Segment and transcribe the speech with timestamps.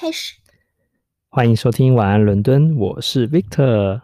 [0.00, 0.34] 开始。
[1.28, 4.00] 欢迎收听晚安伦敦，我是 Victor。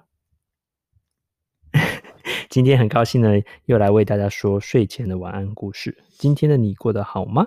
[2.51, 3.31] 今天很高兴呢，
[3.65, 5.97] 又来为大家说睡前的晚安故事。
[6.19, 7.47] 今天的你过得好吗？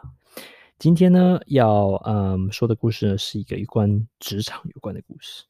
[0.79, 5.46] 今天呢，要嗯说的故事呢，是一个有关职场有关的故事。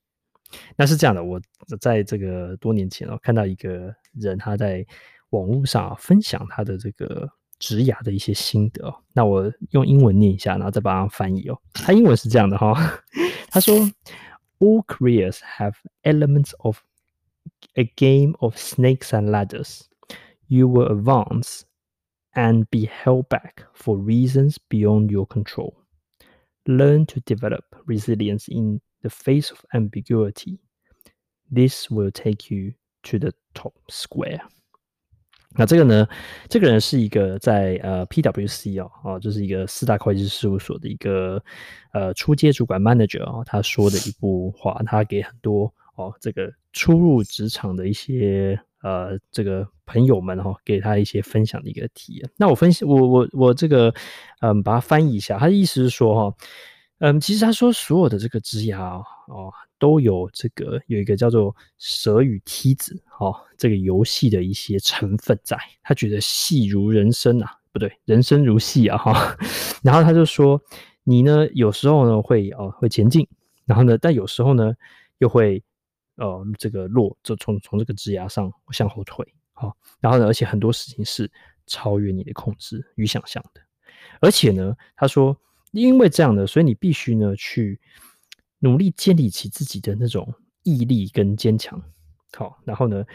[0.76, 1.40] 那是这样的，我
[1.80, 4.86] 在这个多年前哦，看到一个人他在
[5.30, 8.95] 网络上分享他的这个职涯的一些心得。
[9.13, 11.59] 那我用英文念一下，然后再帮他翻译哦。
[11.73, 12.75] 他英文是这样的哈，
[13.49, 13.93] 他说：“
[14.61, 16.81] All careers have elements of
[17.75, 19.83] a game of snakes and ladders.
[20.47, 21.63] You will advance
[22.35, 25.75] and be held back for reasons beyond your control.
[26.67, 30.59] Learn to develop resilience in the face of ambiguity.
[31.51, 34.43] This will take you to the top square.”
[35.60, 36.08] 那这个呢？
[36.48, 41.44] 这个人是一个在呃 PwC 哦，哦，就是一个四大会计师事务所的一个
[41.92, 52.30] 呃初阶主管 manager 哦，他说的一部话，他给很多哦这个初入职场的一些呃这个朋友们哈、哦，给他一些分享的一个体验。
[52.38, 53.94] 那我分析我我我这个
[54.40, 56.36] 嗯把它翻译一下，他的意思是说哈、哦，
[57.00, 58.80] 嗯，其实他说所有的这个职涯
[59.28, 59.52] 哦。
[59.80, 65.58] 都有这个有一个叫做蛇与梯子哦，这个游戏的一些成分在。
[65.82, 69.38] 他觉得戏如人生啊，不对，人生如戏啊哈。
[69.82, 70.62] 然后他就说，
[71.04, 73.26] 你呢有时候呢会哦会前进，
[73.66, 74.74] 然后呢但有时候呢
[75.20, 75.64] 又会
[76.18, 79.26] 呃这个落，就从从这个职涯上向后退。
[79.54, 81.32] 好，然后呢而且很多事情是
[81.66, 83.62] 超越你的控制与想象的。
[84.20, 85.36] 而且呢他说，
[85.72, 87.80] 因为这样的，所以你必须呢去。
[88.60, 91.82] 努力建立起自己的那种毅力跟坚强，
[92.34, 93.06] 好，然后呢，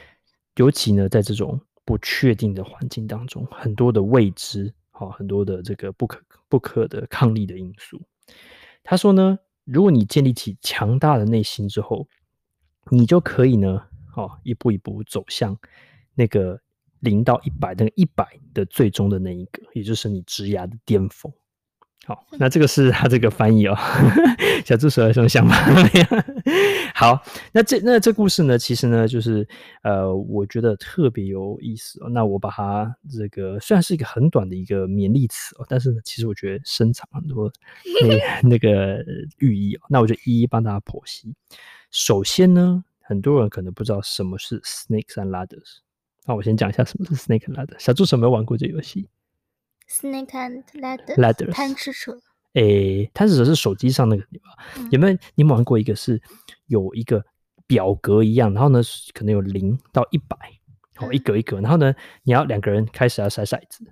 [0.56, 8.00] 尤其呢，在这种不确定的环境当中，很多的未知，好，很多的这个不可不可的抗力的因素。
[8.83, 12.09] 他说呢，如果你建立起强大的内心之后，
[12.91, 15.56] 你就可以呢，好，一步一步走向
[16.15, 16.59] 那个
[17.00, 21.31] 零到一百，那个一百的最终的那一个，也就是你职涯的巅峰。
[22.06, 23.75] 好，那这个是他这个翻译哦，
[24.65, 25.56] 小助手有什么想法？
[26.94, 27.22] 好，
[27.53, 29.47] 那这那这故事呢，其实呢，就是
[29.82, 32.09] 呃，我觉得特别有意思哦。
[32.10, 37.50] 那我把它这个虽然是一个很短的一个勉励词哦，但是呢，其实我觉得深藏很多
[38.06, 39.03] 那那个
[39.38, 39.81] 寓意哦。
[39.88, 41.34] 那我就一一帮大家剖析。
[41.91, 45.78] 首先呢，很多人可能不知道什么是 Snakes and Ladders。
[46.26, 47.78] 那我先讲一下什么是 snakes and Ladder。
[47.78, 49.09] 小助手有没有玩过这游戏
[49.89, 52.21] ？Snake and ladder，贪吃蛇。
[52.55, 54.45] 诶，贪吃蛇是手机上那个对吧？
[54.78, 56.22] 嗯、有没有你们玩过一个是
[56.67, 57.25] 有一个
[57.67, 58.81] 表格一样，然后呢
[59.12, 60.37] 可能有零到一百，
[60.95, 63.84] 好一格一格，然后呢你要两个人开始要筛骰子，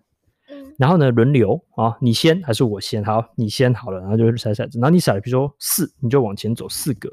[0.49, 3.05] 嗯，然后呢轮流啊，你先还是我先？
[3.05, 7.11] 好，你先好了，然后就筛骰子，然后你骰了，比如说四，你就往前走四格。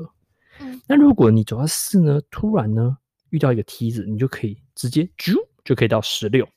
[0.60, 2.96] 嗯，那如果你走到四呢，突然呢
[3.32, 6.48] 遇到一个梯子，你就可以直接啾就可以到十六。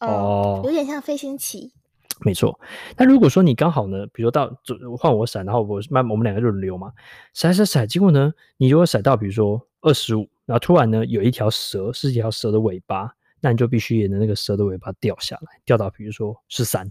[0.00, 1.72] 哦，有点像飞行棋，
[2.20, 2.58] 没错。
[2.96, 4.56] 那如果说你刚好呢，比如说到
[4.98, 6.92] 换我闪，然后我慢，我们两个轮流嘛，
[7.32, 7.86] 闪闪闪。
[7.86, 16.90] 结果呢，你如果闪到比如说二十五，然后突然呢有一条蛇是一条蛇的尾巴，那你就必须沿着那个蛇的尾巴掉下来，掉到比如说十三。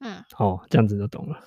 [0.00, 1.38] 嗯，哦，这样子就懂了。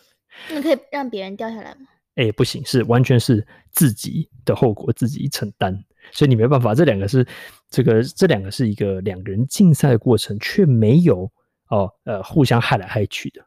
[0.49, 1.87] 那可以让别人掉下来吗？
[2.15, 5.83] 哎，不行，是完全是自己的后果自己承担。
[6.11, 7.25] 所以你没办法，这两个是
[7.69, 11.31] 这个这两个是一个两个人竞赛的过程，却没有
[11.69, 13.41] 哦呃互相害来害去的，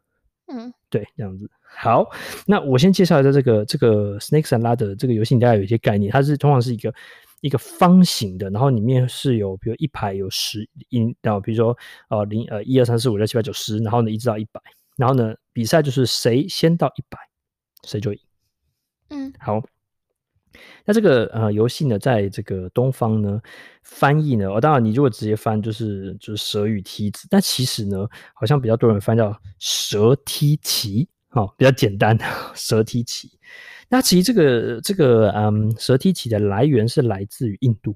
[0.46, 1.48] 嗯，对，这样子。
[1.78, 2.08] 好，
[2.46, 6.10] 那我先介绍一下这个这个 Snakes and Ladder 这个游戏，你大概有一些概念。
[6.10, 6.94] 它是通常是一个
[7.42, 11.76] 一个方形的，然后里面是有比如一排有十音，然后比如说
[12.08, 14.60] 呃零呃一二三四五六七八九十，然后呢一直到一百，
[14.96, 17.18] 然后呢比赛就是谁先到一百，
[17.84, 18.18] 谁就赢。
[19.10, 19.62] 嗯，好。
[20.86, 23.38] 那这个呃游戏呢，在这个东方呢
[23.82, 32.18] 翻译呢，哦，当然你如果直接翻就是就是蛇与梯子，但其实呢，好像比较多人翻叫蛇梯棋，哦，比较简单，
[32.54, 33.30] 蛇梯棋。
[33.88, 37.94] 那其实这个这个嗯蛇梯棋的来源是来自于印度，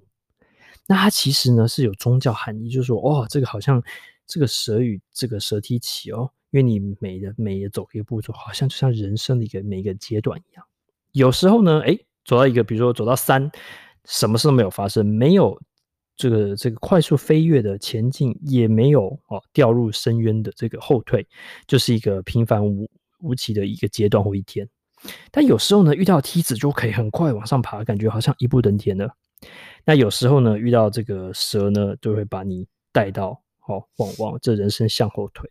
[0.86, 3.82] 那它其实呢是有宗教含义，就是说哦，这个好像
[4.26, 10.64] 这个蛇与这个蛇梯棋哦，因为你每的每走一个步骤，好像就像人生的一个每一个阶段一样，
[11.12, 11.98] 有时候呢，哎。
[12.26, 13.50] 走到一个，比如说走到三，
[14.04, 15.58] 什么事都没有发生，没有
[16.16, 21.26] 这个这个快速飞跃的前进，也没有哦掉入深渊的这个后退，
[21.66, 22.88] 就是一个平凡无
[23.20, 24.68] 无奇的一个阶段或一天。
[25.32, 29.12] 但有时候呢，遇到梯子就可以很快往上爬，感觉好像一步登天了。
[29.84, 33.30] 那有时候呢，遇到这个蛇呢，就会把你带到
[33.66, 35.50] 哦往往这人生向后退。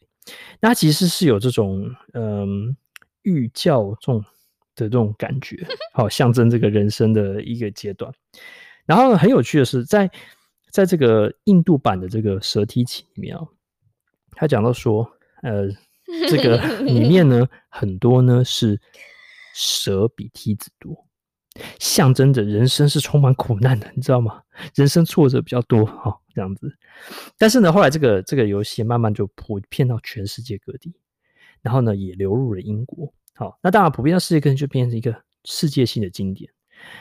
[0.62, 2.78] 那其实是有这种嗯
[3.24, 4.24] 寓教这种。
[4.86, 5.58] 这种感觉，
[5.94, 8.14] 好、哦、象征这个人生的一个阶段。
[8.86, 10.10] 然后很有趣的是，在
[10.72, 13.44] 在这个印度版的这个蛇梯棋里面啊，
[14.32, 15.12] 他讲到说，
[15.44, 15.68] 呃，
[16.30, 18.80] 这个 里面呢很多呢是
[19.54, 21.06] 蛇比梯子多。
[21.78, 24.42] 象征着人生是充满苦难的，你知道吗？
[24.76, 26.72] 人生挫折比较多，哈、哦，这样子。
[27.38, 30.94] 但是呢，后来这个这个游戏慢慢就普遍到全世界各地，
[31.62, 33.14] 然后呢，也流入了英国。
[33.40, 35.16] 好、哦，那当然普遍到世界各地就变成一个
[35.46, 36.52] 世界性的经典。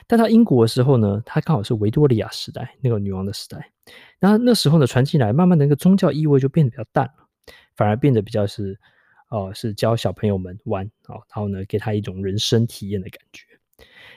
[0.06, 3.72] 但到英国的时候呢，它刚好是维多利亚时代那个女王的时代，
[4.20, 7.26] 然后那时候呢传进来，慢慢的那个宗教意味就变得比较淡了，
[7.74, 8.78] 反而变得比较是
[9.30, 13.42] 哦、呃，是教小朋友们玩啊、哦，然后呢，给他一种人生体验的感觉。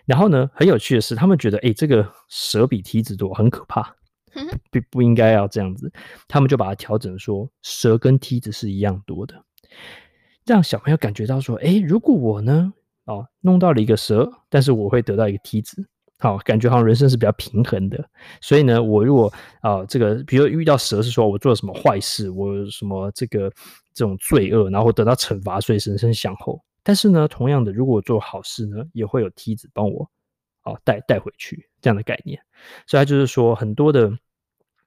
[0.05, 3.95] 然后呢，很有趣的是，他们觉得，哎，这个蛇比梯子多，很可怕，
[4.69, 5.91] 不不应该要这样子。
[6.27, 9.43] 他们就把它调整说，蛇跟梯子是一样多的，
[10.45, 12.73] 让小朋友感觉到说，哎，如果我呢，
[13.05, 15.85] 哦，弄到了一个蛇，但是我会得到一个梯子，
[16.19, 18.03] 好，感觉好像人生是比较平衡的。
[18.41, 23.51] 所以呢，我如果啊、这个比如遇到蛇，是说我做了什么坏事，我有什么这个
[23.93, 26.59] 这种罪恶，然后得到惩罚，所以人生向后。
[26.83, 30.09] 但是呢，同样的，如果我做好事呢，也会有梯子帮我，
[30.63, 32.39] 哦，带带回去这样的概念。
[32.87, 34.11] 所以它就是说，很多的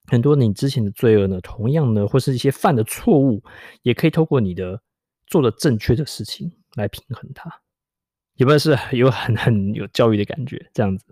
[0.06, 3.42] 很多你之前的罪恶呢，同样呢，或是一些犯的错误，
[3.82, 4.80] 也可以透过你的
[5.34, 7.50] 做的正确的事情来平衡它。
[8.36, 10.70] 有没有是有很很有教育的感觉？
[10.72, 11.04] 这样子。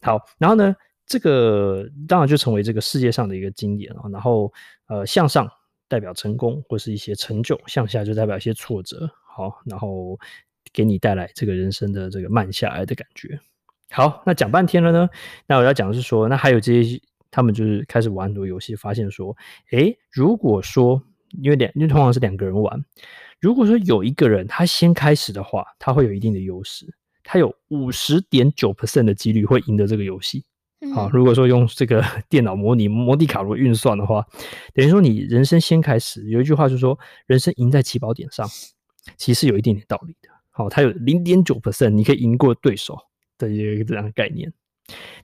[0.00, 4.00] 好，然后呢，这个当然就成为这个世界上的一个经典了。
[4.10, 4.50] 然后
[4.86, 5.46] 呃，向上
[5.86, 9.06] 代表成功或是一些成就，向下就代表一些挫折。
[9.36, 10.18] 好，然后
[10.72, 13.38] 给你带来这个人生的这个慢下来的感觉。
[13.90, 15.10] 好，那讲半天了呢，
[15.46, 16.98] 那我要讲的是说，那还有这些，
[17.30, 19.36] 他们就是开始玩很多游戏，发现说，
[19.72, 21.02] 诶，如果说
[21.42, 22.82] 因为两，因为通常是两个人玩，
[23.42, 26.86] 如果说有一个人他先开始的话，他会有一定的优势，
[27.24, 30.44] 他有五十点九 percent 的几率会赢得这个游戏。
[30.94, 34.24] 好，如果说用这个 电脑模拟摩迪卡罗运算的话，
[34.74, 36.96] 等于说你人生先开始，有一句话就是说，
[37.26, 38.48] 人生赢在起跑点上。
[39.16, 42.96] 其实有一点点道理的，好，他有零点九 percent，你可以赢过对手
[43.38, 44.52] 的一个这样的概念。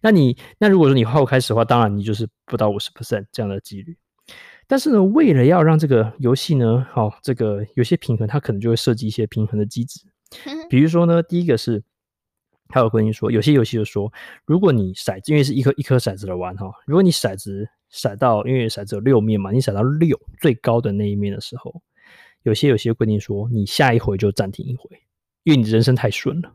[0.01, 3.97] 那你那如果说你后开始的话，当然你就是不到五十 percent 这样的几率。
[4.69, 10.01] 但是呢，为了要让这个游戏呢，好，这个有些平衡，它可能就会设计一些平衡的机制。
[10.69, 11.83] 比如说呢，第一个是，
[12.69, 14.13] 他有跟你说，有些游戏就说，
[14.45, 21.83] 如果你骰子，因为是一颗一颗骰子的玩哈，如果你骰子骰到，因为骰子有六面嘛，你骰到六最高的那一面的时候。
[22.45, 25.03] 有些有些规定说，你下一回就暂停一回，
[25.43, 26.53] 因为你人生太顺了。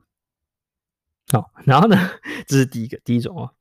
[1.31, 1.98] 好，然后呢，
[2.48, 3.51] 这是第一个第一种啊。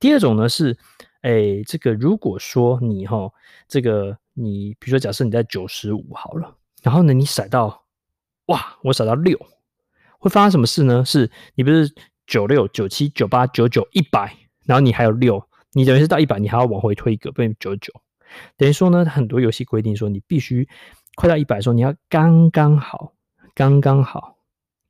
[0.00, 0.76] 第二种呢是，
[1.22, 3.32] 哎，这个如果说你哈，
[3.66, 7.84] 这个你比如说假设你在九十五好了，然后呢你甩到，
[8.46, 9.38] 哇，我甩到六，
[10.18, 11.04] 会发生什么事呢？
[11.04, 11.94] 是你不是
[12.26, 15.42] 九六九七九八九九一百，然后你还有六，
[15.72, 17.92] 你等于是到一百，你还要往回推一个，变九九。
[18.56, 20.68] 等于说呢，很多游戏规定说你必须。
[21.16, 23.12] 快到一百的时候，你要刚刚好，
[23.52, 24.36] 刚刚好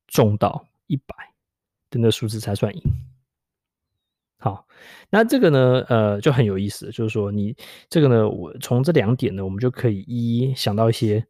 [0.07, 1.15] 中到一百
[1.89, 2.83] 的那数字才算赢。
[4.39, 4.67] 好，
[5.11, 7.57] 那这个呢，呃，就很有意思，就是说你
[7.91, 11.27] 这个呢，我从这两点呢，我们就可以一一想到一些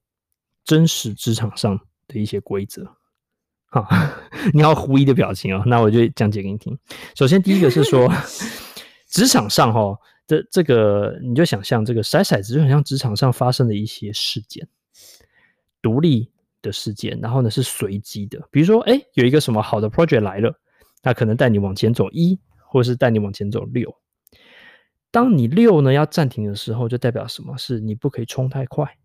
[0.65, 2.87] 真实职场上的一些规则。
[3.71, 3.87] 好，
[4.53, 6.79] 你要狐疑的表情哦，那我就讲解给你听。
[7.15, 8.11] 首先，第一个是说，
[9.09, 14.69] 职场上哈，这这个你就想象这个骰骰子，就很像职场上发生的一些事件。
[15.81, 20.53] 独立的事件，然后呢是随机的，比如说，哎，有一个什么好的 project 来了，
[21.03, 22.39] 那可能带你往前走一，
[22.69, 23.97] 或是带你往前走六。
[25.11, 27.57] 当你六呢要暂停的时候，就代表什么？
[27.57, 28.99] 是你不可以冲太快，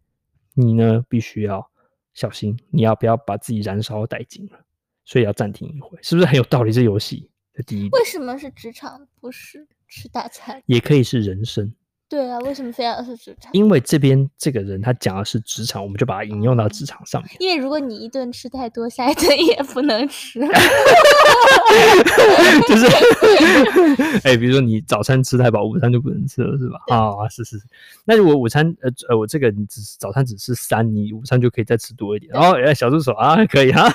[0.53, 1.71] 你呢必须要
[2.13, 4.59] 小心，你要不要把自己燃烧殆尽了？
[5.05, 6.71] 所以要暂停一会，是不是很有道理？
[6.71, 10.61] 这游戏的第一，为什么是职场，不是吃大餐？
[10.65, 11.73] 也可以是人生。
[12.13, 13.51] 对啊，为什么非要是职场？
[13.53, 17.31] 因为这边这个人他讲的是职场，我们就把它引用到职场上面。
[17.39, 20.39] 因为如果你一顿吃太多，下一顿也不能吃。
[22.67, 22.85] 就是，
[24.23, 26.77] 哎、欸，比如说你早餐吃太饱，午餐就不能吃了，是吧？
[26.89, 27.65] 啊、哦，是是是。
[28.05, 32.31] 那如果午餐，呃呃，我这个你只是早餐只吃三，你午餐就可以再吃多一点。
[32.35, 33.91] 哦，哎，小助手啊，可以 哈。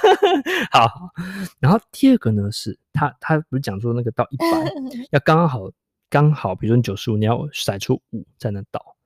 [0.73, 0.91] 好，
[1.61, 4.45] 然后第二个呢是，他他不是讲说那个到一百
[5.13, 5.71] 要刚刚好。
[6.11, 8.97] 刚好，比如说你九十五，你要甩出五才能倒。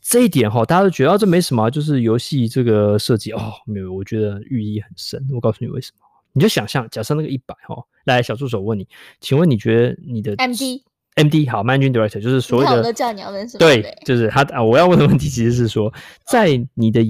[0.00, 5.22] 这一点哈，大家都觉得这没什么，就是游戏这个设计哦，没有，我觉得寓意很深。
[5.32, 8.88] 我告诉你为什么，你就想象，假设那个一百哈，来，小助手问你，
[9.20, 10.82] 请问你觉得你的 MD
[11.16, 13.58] MD 好，Managing Director 就是所谓的，我叫你要问什么？
[13.58, 15.92] 对，就是他啊，我要问的问题其实是说，
[16.24, 17.02] 在你的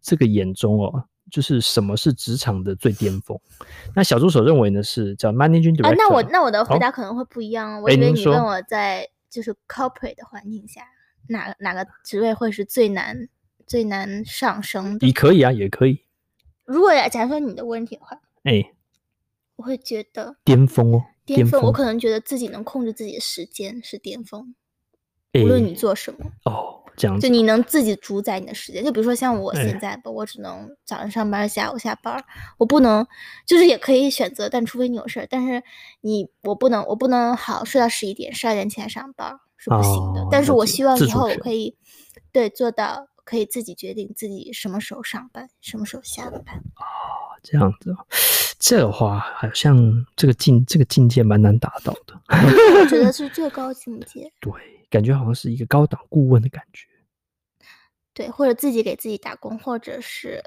[0.00, 3.38] 这个眼中哦，就是什么是职场的最巅峰？
[3.94, 5.90] 那小助手认为呢是叫 managing director。
[5.90, 7.78] 啊，那我那我的回答可能会不一样。
[7.78, 10.82] 哦、我以为你问我在就是 corporate 的环境下，
[11.28, 13.28] 哪哪个职位会是最难
[13.66, 15.06] 最难上升的？
[15.06, 16.00] 你可以啊，也可以。
[16.64, 18.72] 如果假如说你的问题的话，哎，
[19.56, 24.54] 我会觉得巅峰哦，巅峰，我可能觉得自己能控制自己的时间是巅峰，
[25.34, 26.84] 无论你做什么哦。
[26.96, 32.24] 这样子，就你能自己主宰你的时间，就比如说像我现在吧，我只能早上上班，下午下班，
[32.58, 33.06] 我不能，
[33.44, 35.62] 就是也可以选择，但除非你有事儿，但是
[36.00, 40.26] 你我不能，我不能好睡到十一点，十二点起来上班是不行的。
[40.30, 41.76] 但是我希望以后我可以，
[42.32, 46.40] 对，做到可以自己决定自己什么时候上班，什么时候下班。
[46.76, 47.94] 哦，这样子，
[48.58, 52.20] 这个话好像这个境这个境界蛮难达到的。
[52.28, 54.30] 我觉得是最高境界。
[54.40, 54.52] 对。
[54.88, 56.86] 感觉好像是一个高档顾问的感觉，
[58.14, 60.40] 对，或者自己给自己打工，或者是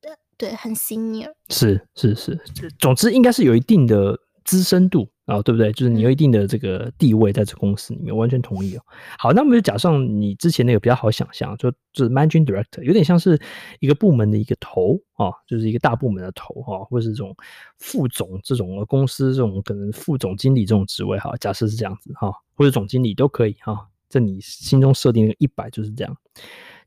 [0.00, 2.40] 对对，很 senior，是是是，
[2.78, 5.72] 总之应该是有一定的资深度啊、哦，对不对？
[5.72, 8.82] 就是你有一定的这个地位在这公司里面，完全同意哦。
[9.18, 13.40] 好，那我们就假设你之前那个比较好想象，就就是 managing director，有点像是
[13.80, 17.34] 一个部门的一个头啊、哦，就是一个大部门的头哈、哦，或者是这种
[17.78, 22.28] 副总这种公司这种可能副总经理这种职位哈，假设是这样子哈。
[22.28, 26.16] 哦或者总经理都可以哈，在你心中设定那个一百就是这样。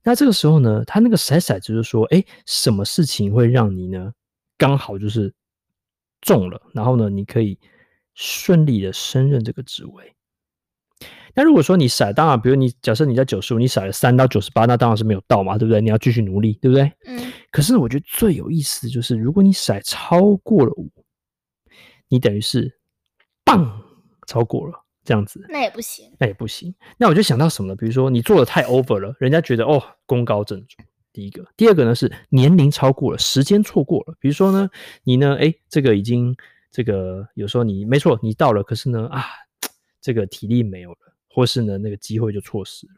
[0.02, 4.14] 那这个时候呢，他那个骰骰就是说，哎，什么事情会让你呢
[4.58, 5.34] 刚好就是
[6.22, 7.60] 中了，然后呢，你可以
[8.18, 10.16] 顺利的升任这个职位。
[11.36, 15.80] 那如果说你骰，当然，比如你假设你在九十五，你骰了三到九十八，那当然是没有到嘛，对不对？
[15.80, 16.92] 你要继续努力，对不对？
[17.06, 17.32] 嗯。
[17.52, 20.92] 可是我觉得最有意思的就是，如果你骰超过了五，
[22.08, 22.80] 你等于是
[23.46, 23.82] 棒
[24.26, 24.84] 超过了。
[25.04, 26.76] 这样子，那也不行，那也不行。
[26.98, 27.76] 那我就想到什么呢？
[27.78, 30.76] 比如说你做的太 over 了，人家觉得哦，功高震主。
[31.14, 34.16] 第一个，第二个呢是年龄超过了，时间错过了。
[34.20, 34.70] 比如说呢，
[35.04, 36.36] 你呢，哎，这个已经
[36.72, 39.24] 这个有时候你没错，你到了，可是呢啊，
[40.02, 40.98] 这个体力没有了，
[41.30, 42.94] 或是呢那个机会就错失了。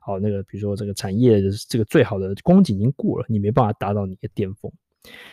[0.00, 4.72] 好，那个比如说这个产业的这个最好的光景已经过了，你没办法达到你的巅峰。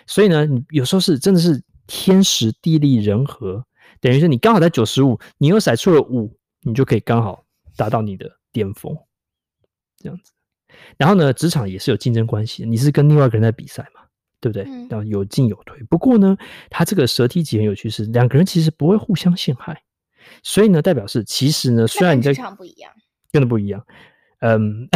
[0.06, 3.66] 所以呢，你有时候是真的是天时地利人和。
[4.02, 8.96] 等于是你刚好在九十五，你又甩出了五，你就可以刚好达到你的巅峰，
[9.98, 10.34] 这样子。
[10.98, 14.02] 然后呢，职场也是有竞争关系，你是跟另外一个人在比赛嘛，
[14.40, 14.66] 对不对？
[15.08, 15.82] 有进有退。
[15.90, 16.38] 不过呢，
[16.70, 19.82] 他这个蛇梯级很有趣，是两个人其实不会互相陷害，
[20.44, 22.92] 所以呢，代表是其实呢，虽然你在职场不一样，
[23.32, 23.86] 真的不一样，
[24.40, 24.88] 嗯，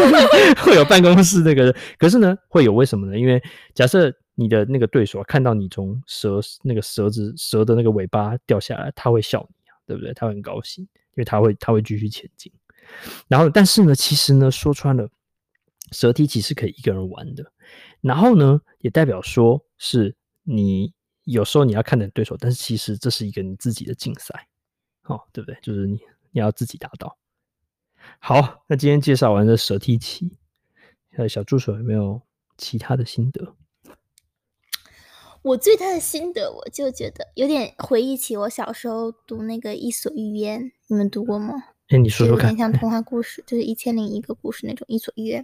[0.64, 3.18] 会有办公室那个，可是呢，会有为什么呢？
[3.18, 3.42] 因为
[3.74, 4.14] 假设。
[4.36, 10.14] 你的那个对手看到你从蛇那个蛇子蛇的那个尾巴掉下来，他会笑你啊，对不对？
[10.14, 12.50] 他会很高兴，因为他会他会继续前进。
[13.28, 15.06] 然后，但是呢，其实呢，说穿了，
[15.92, 17.52] 蛇梯其实可以一个人玩的。
[18.00, 20.92] 然后呢，也代表说是你
[21.24, 24.48] 有时候你要看的对手，但是其实这是一个你自己的竞赛，
[25.04, 25.58] 哦，对不对？
[25.62, 27.16] 就是你你要自己达到。
[28.18, 30.30] 好，那今天介绍完这蛇梯棋，
[31.16, 32.22] 呃小助手有没有
[32.56, 33.54] 其他的心得？
[35.42, 41.54] 我最大的心得，我就觉得有点回忆起我小时候读那个《伊索寓言》，你们读过吗？
[41.88, 42.50] 哎，你说说看。
[42.50, 45.42] 有点像童话故事，就是一千零一个故事那种《伊索寓言》，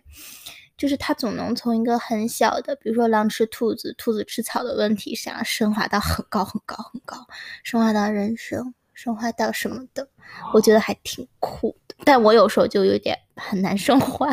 [0.76, 7.16] 就是他总能从一个很小的，比如说狼吃兔子、兔子吃草的问题上，升华到很高很高很高，
[7.64, 10.06] 升华到人生，升华到什么的，
[10.52, 11.96] 我觉得还挺酷的。
[12.04, 14.30] 但我有时候就有点很难升华。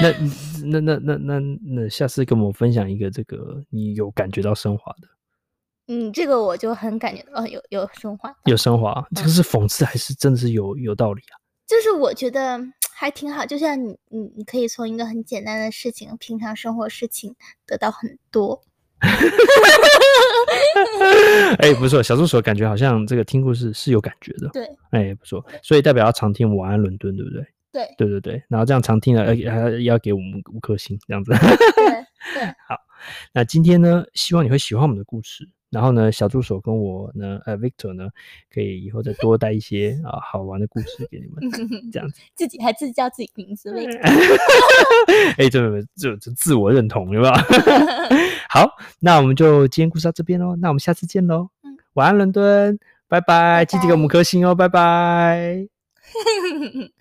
[0.00, 0.10] 那
[0.64, 5.08] 那那那那那，下次跟我们分享一个这个你有感觉到升华的。
[5.88, 9.06] 嗯，这个我就很感觉到有有升华，有升华。
[9.14, 11.36] 这个是讽刺还是真的是有有道理啊？
[11.66, 12.58] 就是我觉得
[13.00, 18.60] 还挺好，就像你你你可以从一个很简单的事情，平常生活事情得到很多。
[21.60, 24.48] 哎，不错，小助手感觉好像这个听故事是有感觉的。
[24.48, 27.46] 对，哎，不错，所以代表要常听晚安伦敦，对不对？
[27.70, 31.30] 对，对对对，然后这样常听了，要要给我们五颗星，这样子。
[31.30, 31.38] 对
[32.34, 32.76] 对， 好，
[33.32, 35.48] 那今天呢，希望你会喜欢我们的故事。
[35.70, 38.08] 然后呢，小助手跟我呢，呃，Victor 呢，
[38.52, 42.20] 可以以后再多带一些啊好玩的故事给你们，这样子。
[42.34, 44.00] 自己还自己叫自己名字，Victor。
[45.36, 47.32] 哎，这这这自我认同，有没有？
[48.48, 48.66] 好，
[49.00, 50.56] 那我们就今天故事到这边喽。
[50.56, 51.50] 那我们下次见喽。
[51.62, 53.64] 嗯，晚安，伦敦，拜拜。
[53.64, 55.68] 记得给我们颗星哦，拜拜。